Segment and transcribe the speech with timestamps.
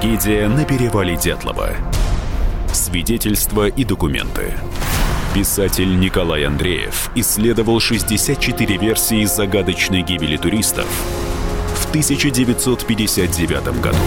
[0.00, 1.70] Трагедия на перевале Дятлова.
[2.72, 4.54] Свидетельства и документы.
[5.34, 10.86] Писатель Николай Андреев исследовал 64 версии загадочной гибели туристов
[11.74, 13.98] в 1959 году.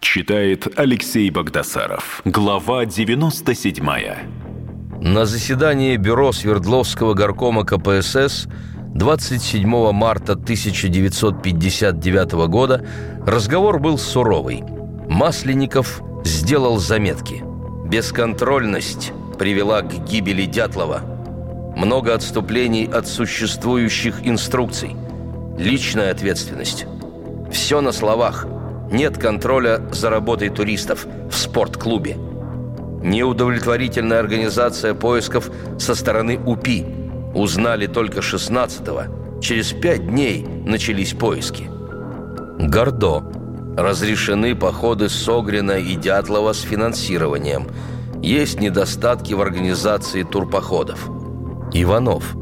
[0.00, 2.22] Читает Алексей Богдасаров.
[2.24, 3.84] Глава 97.
[5.02, 8.48] На заседании бюро Свердловского горкома КПСС
[8.94, 12.86] 27 марта 1959 года
[13.26, 14.62] разговор был суровый.
[15.08, 17.42] Масленников сделал заметки.
[17.86, 21.00] Бесконтрольность привела к гибели Дятлова.
[21.76, 24.94] Много отступлений от существующих инструкций.
[25.58, 26.86] Личная ответственность.
[27.50, 28.46] Все на словах.
[28.92, 32.16] Нет контроля за работой туристов в спортклубе.
[33.02, 36.86] Неудовлетворительная организация поисков со стороны УПИ–
[37.34, 39.40] Узнали только 16-го.
[39.40, 41.68] Через пять дней начались поиски.
[42.58, 43.24] Гордо.
[43.76, 47.66] Разрешены походы Согрина и Дятлова с финансированием.
[48.22, 51.10] Есть недостатки в организации турпоходов.
[51.72, 52.36] Иванов.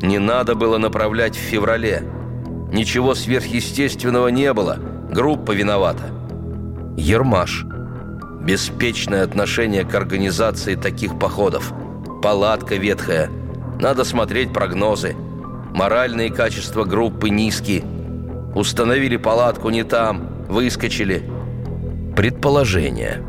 [0.00, 2.04] Не надо было направлять в феврале.
[2.72, 4.78] Ничего сверхъестественного не было.
[5.10, 6.04] Группа виновата.
[6.96, 7.66] Ермаш.
[8.42, 11.72] Беспечное отношение к организации таких походов.
[12.22, 13.28] Палатка ветхая–
[13.80, 15.14] надо смотреть прогнозы.
[15.74, 17.84] Моральные качества группы низкие.
[18.54, 21.22] Установили палатку не там, выскочили.
[22.16, 23.22] Предположение.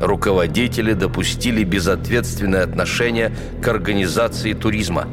[0.00, 5.08] Руководители допустили безответственное отношение к организации туризма.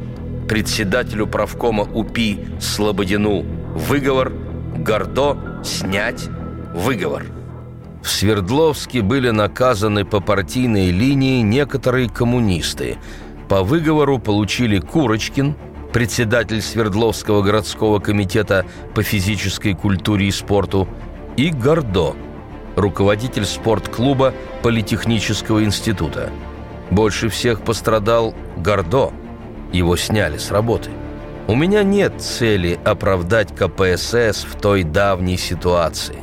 [0.48, 4.32] Председателю правкома УПИ Слободину выговор,
[4.78, 6.28] Гордо снять
[6.76, 7.24] выговор.
[8.04, 12.98] В Свердловске были наказаны по партийной линии некоторые коммунисты–
[13.52, 15.56] по выговору получили Курочкин,
[15.92, 20.88] председатель Свердловского городского комитета по физической культуре и спорту,
[21.36, 22.16] и Гордо,
[22.78, 26.30] руководитель спортклуба Политехнического института.
[26.92, 29.12] Больше всех пострадал Гордо.
[29.74, 30.90] Его сняли с работы.
[31.50, 36.20] У меня нет цели оправдать КПСС в той давней ситуации.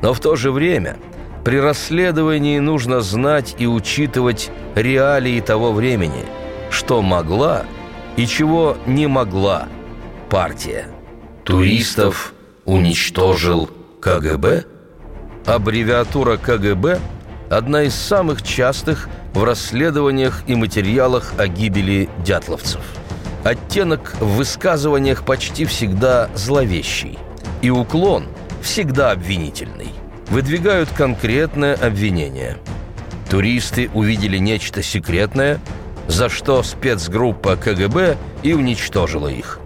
[0.00, 0.96] Но в то же время
[1.44, 6.24] при расследовании нужно знать и учитывать реалии того времени–
[6.72, 7.64] что могла
[8.16, 9.68] и чего не могла
[10.30, 10.88] партия.
[11.44, 12.32] Туристов
[12.64, 14.64] уничтожил КГБ?
[15.46, 16.98] Аббревиатура КГБ–
[17.50, 22.80] одна из самых частых в расследованиях и материалах о гибели дятловцев.
[23.44, 27.18] Оттенок в высказываниях почти всегда зловещий,
[27.60, 28.28] и уклон
[28.62, 29.90] всегда обвинительный.
[30.30, 32.58] Выдвигают конкретное обвинение.
[33.28, 35.60] Туристы увидели нечто секретное–
[36.08, 39.60] за что спецгруппа КГБ и уничтожила их.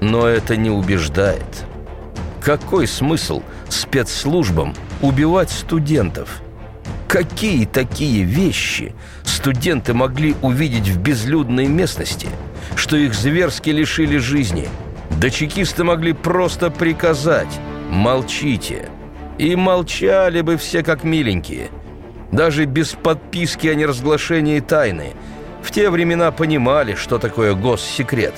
[0.00, 1.64] Но это не убеждает.
[2.40, 6.40] Какой смысл спецслужбам убивать студентов?
[7.06, 12.28] Какие такие вещи студенты могли увидеть в безлюдной местности,
[12.74, 14.68] что их зверски лишили жизни?
[15.20, 17.60] Да чекисты могли просто приказать
[17.90, 18.88] «молчите».
[19.38, 21.68] И молчали бы все как миленькие.
[22.32, 25.12] Даже без подписки о неразглашении тайны–
[25.62, 28.34] в те времена понимали, что такое госсекрет.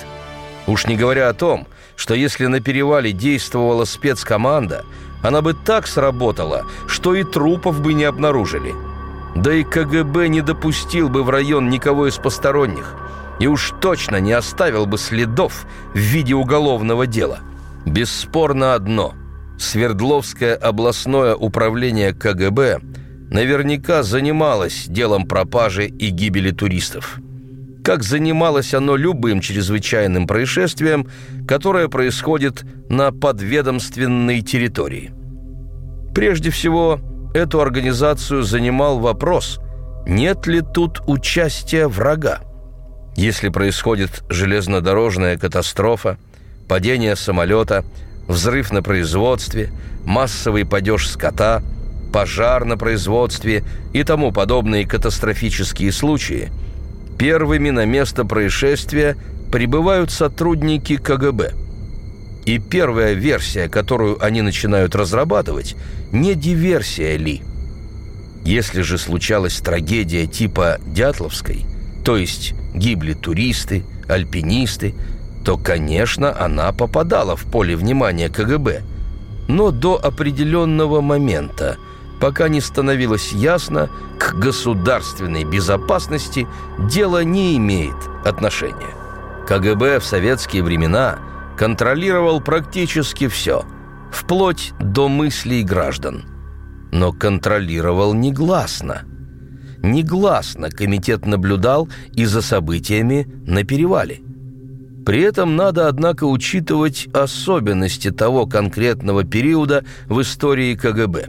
[0.67, 4.85] Уж не говоря о том, что если на перевале действовала спецкоманда,
[5.21, 8.73] она бы так сработала, что и трупов бы не обнаружили.
[9.35, 12.95] Да и КГБ не допустил бы в район никого из посторонних
[13.39, 17.39] и уж точно не оставил бы следов в виде уголовного дела.
[17.85, 19.13] Бесспорно одно–
[19.59, 22.79] Свердловское областное управление КГБ–
[23.35, 27.19] наверняка занималось делом пропажи и гибели туристов.
[27.83, 31.07] Как занималось оно любым чрезвычайным происшествием,
[31.45, 35.11] которое происходит на подведомственной территории.
[36.15, 37.01] Прежде всего,
[37.33, 39.59] эту организацию занимал вопрос,
[40.07, 42.39] нет ли тут участия врага.
[43.17, 46.17] Если происходит железнодорожная катастрофа,
[46.69, 47.83] падение самолета,
[48.29, 49.71] взрыв на производстве,
[50.05, 51.61] массовый падеж скота–
[52.15, 56.49] пожар на производстве и тому подобные катастрофические случаи,
[57.19, 59.17] первыми на место происшествия
[59.51, 61.51] прибывают сотрудники КГБ.
[62.45, 65.75] И первая версия, которую они начинают разрабатывать,
[66.13, 67.41] не диверсия ли.
[68.45, 71.65] Если же случалась трагедия типа Дятловской,
[72.05, 74.95] то есть гибли туристы, альпинисты,
[75.43, 78.83] то, конечно, она попадала в поле внимания КГБ.
[79.49, 81.75] Но до определенного момента–
[82.19, 83.89] пока не становилось ясно,
[84.19, 86.47] к государственной безопасности
[86.79, 88.95] дело не имеет отношения.
[89.47, 91.19] КГБ в советские времена
[91.57, 93.63] контролировал практически все,
[94.11, 96.25] вплоть до мыслей граждан.
[96.91, 99.03] Но контролировал негласно.
[99.83, 104.21] Негласно комитет наблюдал и за событиями на перевале.
[105.05, 111.27] При этом надо, однако, учитывать особенности того конкретного периода в истории КГБ,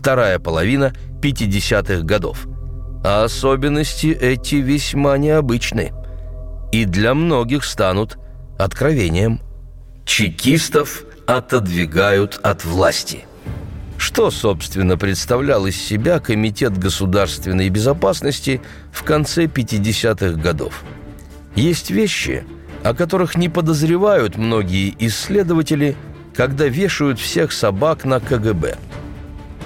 [0.00, 0.92] вторая половина
[1.22, 2.46] 50-х годов.
[3.04, 5.92] А особенности эти весьма необычны
[6.72, 8.18] и для многих станут
[8.58, 9.40] откровением.
[10.04, 13.24] Чекистов отодвигают от власти.
[13.96, 18.60] Что, собственно, представлял из себя Комитет государственной безопасности
[18.92, 20.82] в конце 50-х годов?
[21.54, 22.44] Есть вещи–
[22.82, 25.96] о которых не подозревают многие исследователи,
[26.34, 28.78] когда вешают всех собак на КГБ.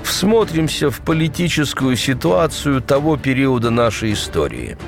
[0.05, 4.79] Всмотримся в политическую ситуацию того периода нашей истории.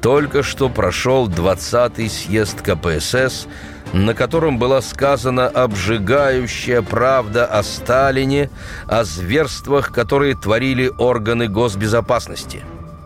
[0.00, 3.46] Только что прошел 20-й съезд КПСС,
[3.92, 8.50] на котором была сказана обжигающая правда о Сталине,
[8.88, 12.64] о зверствах, которые творили органы госбезопасности.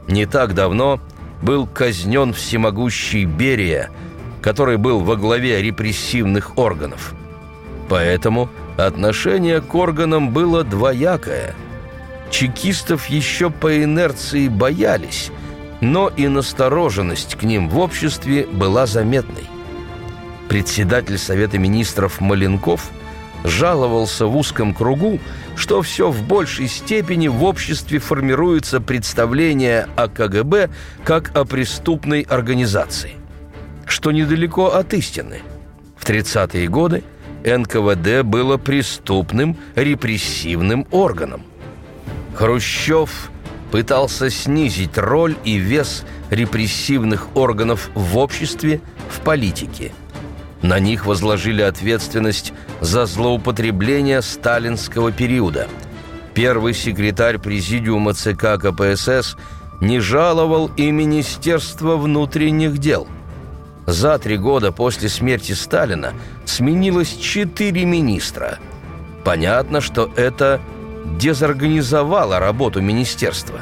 [0.09, 1.01] Не так давно
[1.43, 3.91] был казнен всемогущий Берия–
[4.47, 7.15] который был во главе репрессивных органов.
[7.89, 11.55] Поэтому отношение к органам было двоякое.
[12.31, 15.31] Чекистов еще по инерции боялись,
[15.81, 19.44] но и настороженность к ним в обществе была заметной.
[20.49, 22.90] Председатель Совета министров Маленков
[23.44, 25.20] жаловался в узком кругу,
[25.55, 30.70] что все в большей степени в обществе формируется представление о КГБ
[31.05, 33.12] как о преступной организации–
[33.87, 35.43] что недалеко от истины.
[35.96, 37.02] В 30-е годы
[37.47, 41.45] НКВД было преступным репрессивным органом.
[42.35, 43.31] Хрущев
[43.71, 49.93] пытался снизить роль и вес репрессивных органов в обществе, в политике.
[50.61, 55.69] На них возложили ответственность за злоупотребление сталинского периода.
[56.35, 59.37] Первый секретарь президиума ЦК КПСС
[59.81, 63.07] не жаловал и Министерство внутренних дел–
[63.87, 66.12] за три года после смерти Сталина
[66.44, 68.59] сменилось четыре министра.
[69.25, 70.61] Понятно, что это
[71.19, 73.61] дезорганизовало работу министерства.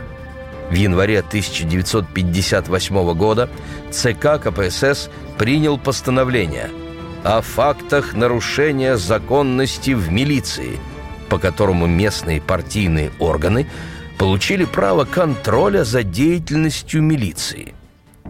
[0.71, 3.50] В январе 1958 года
[3.91, 6.71] ЦК КПСС принял постановление
[7.23, 10.79] о фактах нарушения законности в милиции,
[11.29, 13.67] по которому местные партийные органы
[14.19, 17.75] получили право контроля за деятельностью милиции–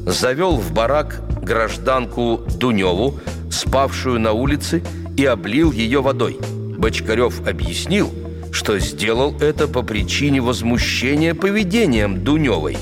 [0.06, 4.84] завел в барак гражданку Дуневу, спавшую на улице,
[5.18, 6.38] и облил ее водой.
[6.78, 8.14] Бочкарев объяснил,
[8.52, 12.78] что сделал это по причине возмущения поведением Дуневой,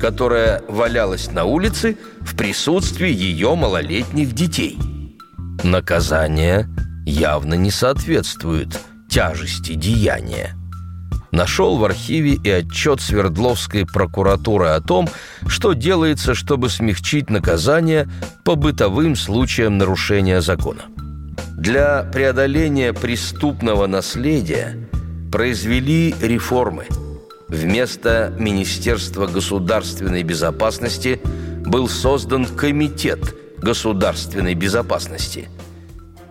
[0.00, 4.76] которая валялась на улице в присутствии ее малолетних детей.
[5.62, 6.68] Наказание
[7.06, 10.56] явно не соответствует тяжести деяния
[11.30, 15.08] нашел в архиве и отчет Свердловской прокуратуры о том,
[15.46, 18.08] что делается, чтобы смягчить наказание
[18.44, 20.82] по бытовым случаям нарушения закона.
[21.56, 24.76] Для преодоления преступного наследия
[25.30, 26.86] произвели реформы.
[27.48, 31.20] Вместо Министерства государственной безопасности
[31.66, 35.48] был создан Комитет государственной безопасности.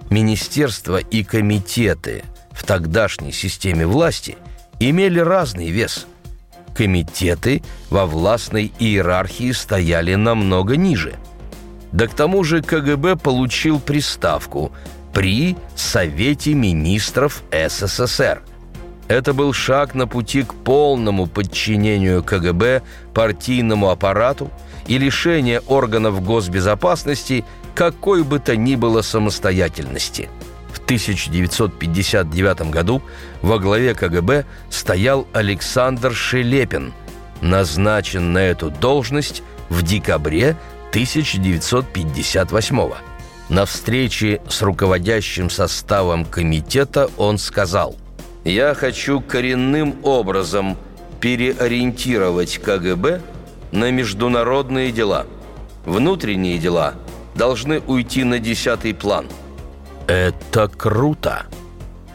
[0.09, 2.23] Министерства и комитеты–
[2.59, 4.37] в тогдашней системе власти
[4.79, 6.07] имели разный вес.
[6.73, 11.15] Комитеты во властной иерархии стояли намного ниже.
[11.91, 14.71] Да к тому же КГБ получил приставку
[15.13, 18.43] при Совете министров СССР.
[19.07, 22.83] Это был шаг на пути к полному подчинению КГБ
[23.13, 24.51] партийному аппарату
[24.85, 27.43] и лишение органов госбезопасности
[27.73, 30.29] какой бы то ни было самостоятельности.
[30.71, 33.01] В 1959 году
[33.41, 36.93] во главе КГБ стоял Александр Шелепин,
[37.41, 40.55] назначен на эту должность в декабре
[40.91, 42.97] 1958 года.
[43.49, 47.95] На встрече с руководящим составом комитета он сказал
[48.43, 50.77] «Я хочу коренным образом
[51.19, 53.21] переориентировать КГБ
[53.71, 55.25] на международные дела.
[55.83, 56.93] Внутренние дела
[57.33, 59.25] должны уйти на десятый план».
[60.09, 61.45] Это круто!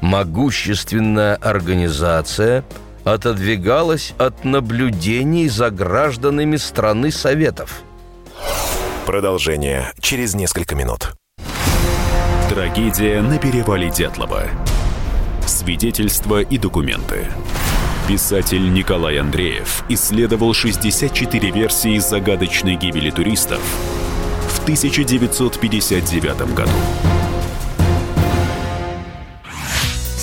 [0.00, 2.64] Могущественная организация
[3.04, 7.82] отодвигалась от наблюдений за гражданами страны Советов.
[9.06, 11.12] Продолжение через несколько минут.
[12.50, 14.42] Трагедия на перевале Дятлова.
[15.46, 17.26] Свидетельства и документы.
[18.08, 23.60] Писатель Николай Андреев исследовал 64 версии загадочной гибели туристов
[24.48, 26.72] в 1959 году.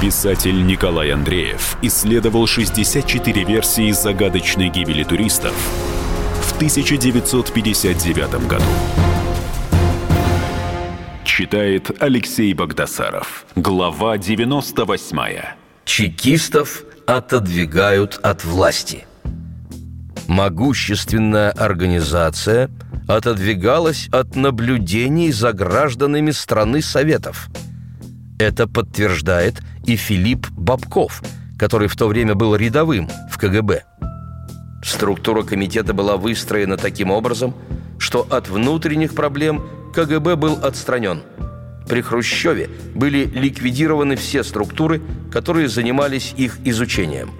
[0.00, 5.54] Писатель Николай Андреев исследовал 64 версии загадочной гибели туристов
[6.42, 8.64] в 1959 году.
[11.24, 13.46] Читает Алексей Богдасаров.
[13.56, 15.18] Глава 98.
[15.86, 19.06] Чекистов отодвигают от власти.
[20.28, 22.68] Могущественная организация
[23.08, 27.48] отодвигалась от наблюдений за гражданами страны Советов.
[28.38, 31.22] Это подтверждает и Филипп Бабков,
[31.58, 33.84] который в то время был рядовым в КГБ.
[34.84, 37.54] Структура комитета была выстроена таким образом,
[37.98, 41.22] что от внутренних проблем КГБ был отстранен.
[41.88, 45.00] При Хрущеве были ликвидированы все структуры,
[45.32, 47.30] которые занимались их изучением.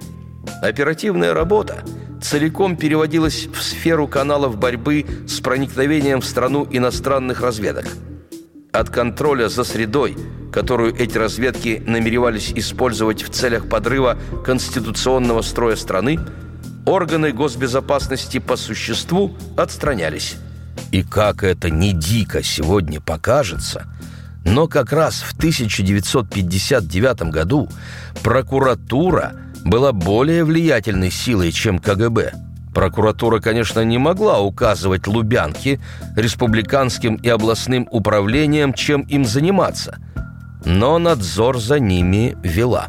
[0.63, 1.83] Оперативная работа
[2.21, 7.85] целиком переводилась в сферу каналов борьбы с проникновением в страну иностранных разведок–
[8.71, 10.17] от контроля за средой,
[10.51, 16.19] которую эти разведки намеревались использовать в целях подрыва конституционного строя страны,
[16.85, 20.37] органы госбезопасности по существу отстранялись.
[20.91, 23.87] И как это не дико сегодня покажется,
[24.45, 27.69] но как раз в 1959 году
[28.23, 29.33] прокуратура
[29.65, 32.33] была более влиятельной силой, чем КГБ–
[32.77, 35.79] Прокуратура, конечно, не могла указывать Лубянке,
[36.15, 39.97] республиканским и областным управлениям, чем им заниматься,
[40.63, 42.87] но надзор за ними вела.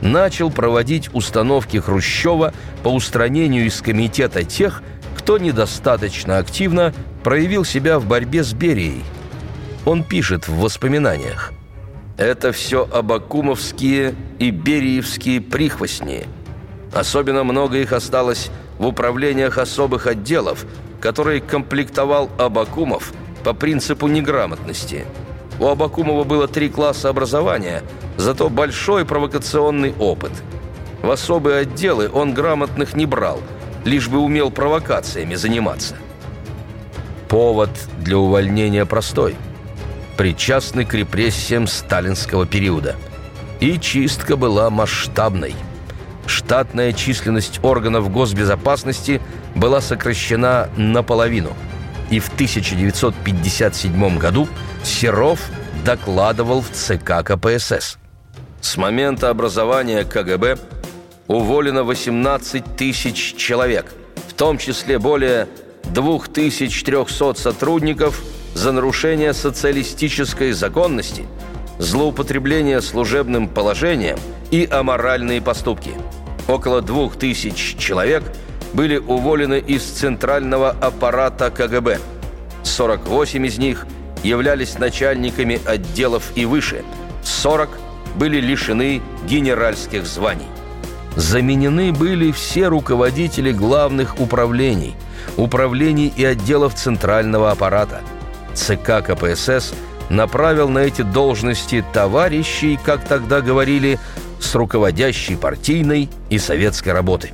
[0.00, 2.52] начал проводить установки Хрущева
[2.82, 4.82] по устранению из комитета тех,
[5.16, 9.04] кто недостаточно активно проявил себя в борьбе с Берией.
[9.84, 11.52] Он пишет в воспоминаниях.
[12.16, 16.26] «Это все абакумовские и бериевские прихвостни.
[16.92, 20.66] Особенно много их осталось в управлениях особых отделов,
[21.00, 23.12] которые комплектовал Абакумов
[23.44, 25.04] по принципу неграмотности.
[25.58, 27.82] У Абакумова было три класса образования,
[28.16, 30.32] зато большой провокационный опыт.
[31.02, 33.40] В особые отделы он грамотных не брал,
[33.84, 35.96] лишь бы умел провокациями заниматься.
[37.28, 39.36] Повод для увольнения простой.
[40.16, 42.96] Причастный к репрессиям сталинского периода.
[43.60, 45.54] И чистка была масштабной–
[46.28, 49.20] штатная численность органов госбезопасности
[49.54, 51.50] была сокращена наполовину.
[52.10, 54.48] И в 1957 году
[54.82, 55.40] Серов
[55.84, 57.98] докладывал в ЦК КПСС.
[58.60, 60.58] С момента образования КГБ
[61.26, 63.86] уволено 18 тысяч человек,
[64.28, 65.48] в том числе более
[65.84, 68.22] 2300 сотрудников
[68.54, 71.26] за нарушение социалистической законности,
[71.78, 74.18] злоупотребление служебным положением
[74.50, 75.92] и аморальные поступки–
[76.48, 78.24] около двух тысяч человек
[78.72, 82.00] были уволены из центрального аппарата КГБ.
[82.64, 83.86] 48 из них
[84.22, 86.84] являлись начальниками отделов и выше,
[87.24, 87.70] 40
[88.16, 90.46] были лишены генеральских званий.
[91.16, 94.94] Заменены были все руководители главных управлений,
[95.36, 98.00] управлений и отделов центрального аппарата.
[98.54, 99.74] ЦК КПСС
[100.10, 103.98] направил на эти должности товарищей, как тогда говорили,
[104.40, 107.32] с руководящей партийной и советской работы.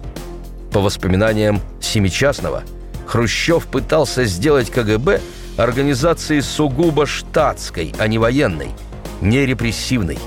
[0.72, 2.64] По воспоминаниям Семичастного,
[3.06, 5.20] Хрущев пытался сделать КГБ
[5.56, 8.70] организацией сугубо штатской, а не военной,
[9.20, 10.18] не репрессивной.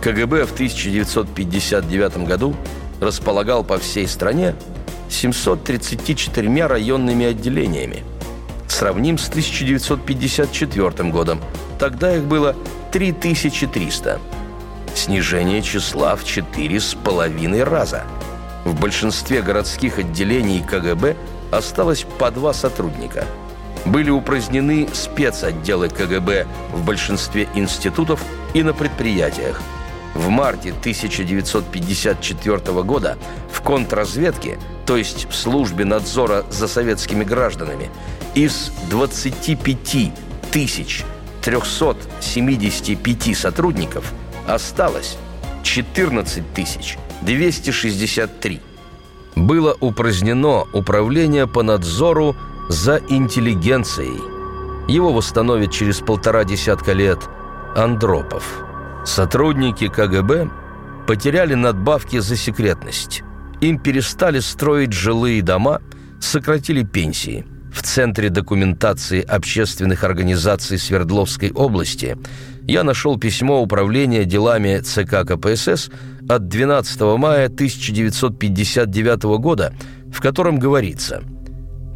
[0.00, 2.54] КГБ в 1959 году
[3.00, 4.54] располагал по всей стране
[5.08, 8.04] 734 районными отделениями.
[8.68, 11.40] Сравним с 1954 годом.
[11.78, 12.54] Тогда их было
[12.92, 14.20] 3300
[14.94, 18.04] снижение числа в четыре с половиной раза.
[18.64, 21.16] В большинстве городских отделений КГБ
[21.50, 23.24] осталось по два сотрудника.
[23.84, 28.22] Были упразднены спецотделы КГБ в большинстве институтов
[28.54, 29.60] и на предприятиях.
[30.14, 33.18] В марте 1954 года
[33.50, 37.90] в контрразведке, то есть в службе надзора за советскими гражданами,
[38.34, 40.12] из 25
[40.50, 41.04] тысяч
[41.42, 44.12] 375 сотрудников–
[44.46, 45.16] осталось
[45.62, 46.42] 14
[47.22, 48.60] 263.
[49.36, 52.36] Было упразднено управление по надзору
[52.70, 54.20] за интеллигенцией.
[54.88, 57.18] Его восстановит через полтора десятка лет
[57.74, 58.44] Андропов.
[59.04, 60.48] Сотрудники КГБ
[61.06, 63.24] потеряли надбавки за секретность.
[63.60, 65.82] Им перестали строить жилые дома,
[66.20, 67.44] сократили пенсии.
[67.74, 72.16] В Центре документации общественных организаций Свердловской области–
[72.70, 75.90] я нашел письмо Управления делами ЦК КПСС
[76.28, 79.74] от 12 мая 1959 года,
[80.12, 81.24] в котором говорится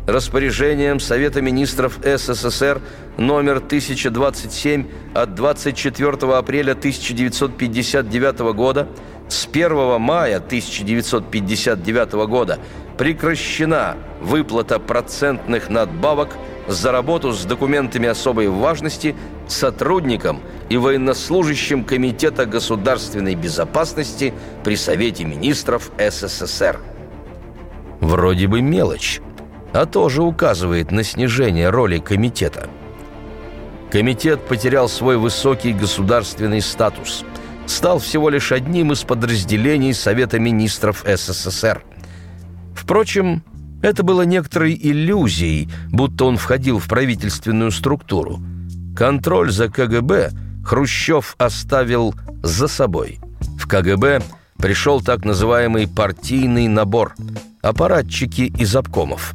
[0.07, 2.83] Распоряжением Совета министров СССР
[3.17, 8.87] номер 1027 от 24 апреля 1959 года
[9.29, 12.59] с 1 мая 1959 года
[12.99, 16.37] прекращена выплата процентных надбавок
[16.69, 19.17] за работу с документами особой важности
[19.49, 26.79] сотрудникам и военнослужащим Комитета государственной безопасности при Совете министров СССР.
[28.01, 29.23] Вроде бы мелочь,
[29.75, 32.69] а тоже указывает на снижение роли комитета.
[33.91, 37.25] Комитет потерял свой высокий государственный статус,
[37.67, 41.83] стал всего лишь одним из подразделений Совета министров СССР.
[42.75, 43.43] Впрочем,
[43.83, 48.41] это было некоторой иллюзией, будто он входил в правительственную структуру.
[48.97, 50.31] Контроль за КГБ
[50.65, 53.19] Хрущев оставил за собой.
[53.59, 54.23] В КГБ
[54.57, 57.15] пришел так называемый партийный набор–
[57.63, 59.35] аппаратчики из обкомов.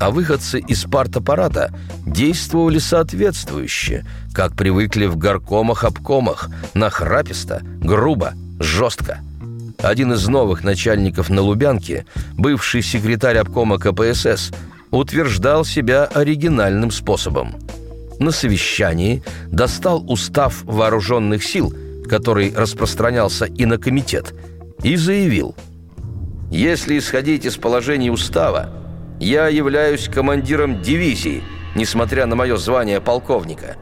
[0.00, 1.72] А выходцы из партаппарата
[2.04, 9.20] действовали соответствующе, как привыкли в горкомах-обкомах, нахраписто, грубо, жестко–
[9.84, 12.06] один из новых начальников на Лубянке,
[12.38, 14.50] бывший секретарь обкома КПСС,
[14.90, 17.56] утверждал себя оригинальным способом.
[18.18, 21.74] На совещании достал устав вооруженных сил,
[22.08, 24.32] который распространялся и на комитет,
[24.82, 25.54] и заявил
[26.50, 28.70] «Если исходить из положений устава,
[29.20, 31.42] я являюсь командиром дивизии,
[31.74, 33.76] несмотря на мое звание полковника.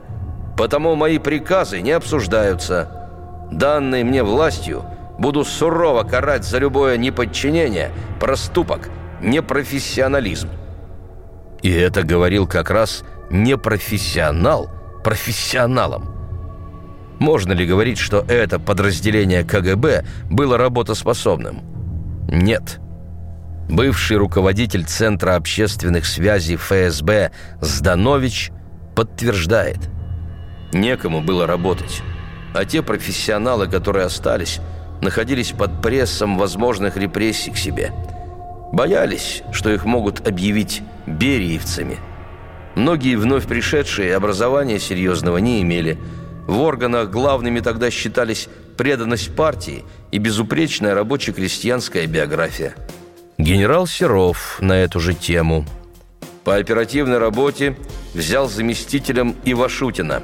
[0.57, 3.49] Потому мои приказы не обсуждаются.
[3.51, 4.85] Данные мне властью
[5.19, 7.91] буду сурово карать за любое неподчинение,
[8.21, 8.91] проступок,
[9.21, 10.49] непрофессионализм.
[11.63, 14.71] И это говорил как раз непрофессионал
[15.05, 16.09] профессионалом.
[17.19, 21.61] Можно ли говорить, что это подразделение КГБ было работоспособным?
[22.29, 22.81] Нет.
[23.69, 28.51] Бывший руководитель Центра общественных связей ФСБ Зданович
[28.95, 29.79] подтверждает.
[30.73, 32.03] Некому было работать.
[32.55, 34.61] А те профессионалы, которые остались,
[35.01, 37.93] находились под прессом возможных репрессий к себе.
[38.73, 41.99] Боялись, что их могут объявить бериевцами.
[42.75, 45.99] Многие вновь пришедшие образования серьезного не имели–
[46.47, 52.75] в органах главными тогда считались преданность партии и безупречная рабоче-крестьянская биография.
[53.43, 55.67] Генерал Серов на эту же тему.
[56.45, 57.77] По оперативной работе
[58.15, 60.23] взял заместителем Ивашутина,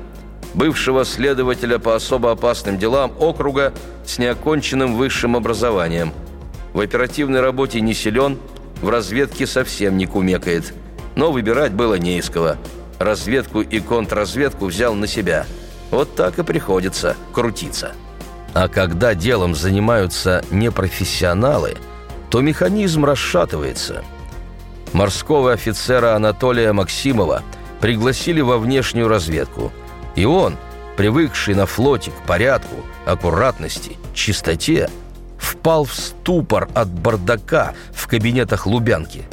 [0.54, 3.74] бывшего следователя по особо опасным делам округа
[4.06, 6.12] с неоконченным высшим образованием.
[6.72, 8.38] В оперативной работе не силен,
[8.82, 10.72] в разведке совсем не кумекает.
[11.16, 12.54] Но выбирать было не из кого.
[13.00, 15.44] Разведку и контрразведку взял на себя–
[15.90, 17.94] вот так и приходится крутиться.
[18.54, 21.76] А когда делом занимаются непрофессионалы,
[22.30, 24.04] то механизм расшатывается.
[24.92, 27.42] Морского офицера Анатолия Максимова
[27.80, 29.72] пригласили во внешнюю разведку.
[30.16, 30.56] И он,
[30.96, 34.90] привыкший на флоте к порядку, аккуратности, чистоте,
[35.38, 39.24] впал в ступор от бардака в кабинетах Лубянки.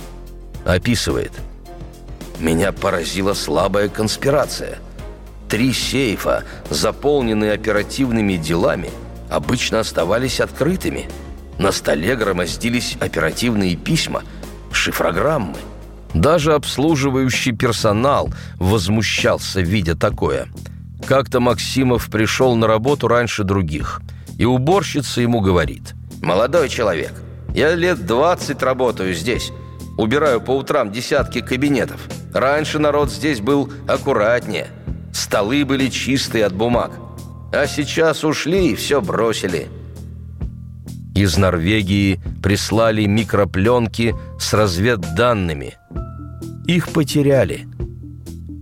[0.65, 1.31] Описывает.
[2.39, 4.79] «Меня поразила слабая конспирация–
[5.49, 8.89] Три сейфа, заполненные оперативными делами,
[9.29, 11.07] обычно оставались открытыми.
[11.57, 14.23] На столе громоздились оперативные письма,
[14.71, 15.55] шифрограммы.
[16.13, 20.47] Даже обслуживающий персонал возмущался, видя такое.
[21.05, 24.01] Как-то Максимов пришел на работу раньше других,
[24.37, 25.93] и уборщица ему говорит.
[26.21, 27.13] «Молодой человек,
[27.53, 29.51] я лет 20 работаю здесь.
[29.97, 32.01] Убираю по утрам десятки кабинетов.
[32.33, 34.67] Раньше народ здесь был аккуратнее.
[35.13, 36.91] Столы были чистые от бумаг.
[37.53, 39.69] А сейчас ушли и все бросили.
[41.15, 45.75] Из Норвегии прислали микропленки с разведданными.
[46.67, 47.67] Их потеряли.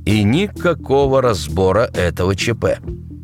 [0.05, 2.77] И никакого разбора этого ЧП.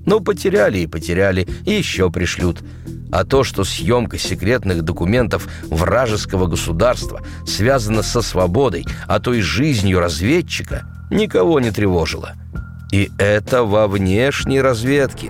[0.08, 2.64] Ну, потеряли и потеряли, и еще пришлют.
[3.12, 10.00] А то, что съемка секретных документов вражеского государства связана со свободой, а то и жизнью
[10.00, 12.34] разведчика, никого не тревожило.
[12.92, 15.30] И это во внешней разведке.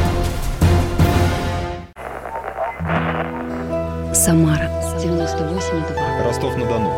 [4.21, 6.23] Самара 98,2.
[6.23, 6.91] Ростов-на-Дону.